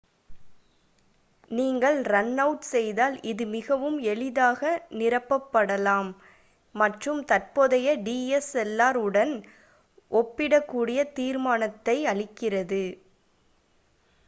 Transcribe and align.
நீங்கள் 1.51 1.97
run 2.07 2.37
out 2.37 2.63
செய்தால் 2.69 3.17
இது 3.31 3.43
மிகவும் 3.47 3.97
எளிதாக 4.11 4.71
நிரப்பப்படலாம் 4.93 6.09
மற்றும் 6.75 7.19
தற்போதைய 7.25 7.93
dslr 8.07 8.95
உடன் 9.03 9.33
ஒப்பிடக்கூடிய 10.11 11.03
தீர்மானத்தை 11.13 11.97
அளிக்கிறது 12.13 12.83